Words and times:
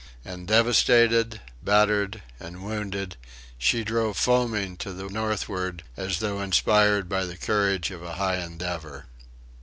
And 0.25 0.47
devastated, 0.47 1.41
battered, 1.61 2.23
and 2.39 2.63
wounded 2.63 3.17
she 3.59 3.83
drove 3.83 4.17
foaming 4.17 4.75
to 4.77 4.93
the 4.93 5.09
northward, 5.09 5.83
as 5.95 6.17
though 6.17 6.41
inspired 6.41 7.07
by 7.07 7.23
the 7.23 7.37
courage 7.37 7.91
of 7.91 8.01
a 8.01 8.13
high 8.15 8.37
endeavour.... 8.37 9.05